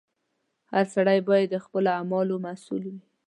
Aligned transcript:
•هر 0.71 0.85
سړی 0.95 1.19
باید 1.29 1.47
د 1.51 1.55
خپلو 1.65 1.89
اعمالو 1.97 2.35
مسؤل 2.45 2.83
وي. 2.91 3.01